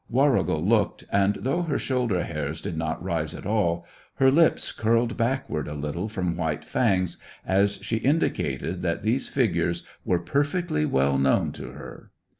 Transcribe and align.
Warrigal 0.09 0.65
looked, 0.65 1.03
and 1.11 1.35
though 1.35 1.61
her 1.61 1.77
shoulder 1.77 2.23
hairs 2.23 2.59
did 2.59 2.75
not 2.75 3.03
rise 3.03 3.35
at 3.35 3.45
all, 3.45 3.85
her 4.15 4.31
lips 4.31 4.71
curled 4.71 5.15
backward 5.15 5.67
a 5.67 5.75
little 5.75 6.09
from 6.09 6.35
white 6.35 6.65
fangs 6.65 7.17
as 7.45 7.75
she 7.83 7.97
indicated 7.97 8.81
that 8.81 9.03
these 9.03 9.27
figures 9.29 9.85
were 10.03 10.17
perfectly 10.17 10.87
well 10.87 11.19
known 11.19 11.51
to 11.51 11.73
her. 11.73 12.09